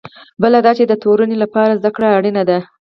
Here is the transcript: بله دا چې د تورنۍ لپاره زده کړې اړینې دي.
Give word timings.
بله 0.41 0.59
دا 0.65 0.71
چې 0.77 0.83
د 0.87 0.93
تورنۍ 1.03 1.37
لپاره 1.43 1.77
زده 1.79 1.89
کړې 1.95 2.07
اړینې 2.17 2.43
دي. 2.49 2.59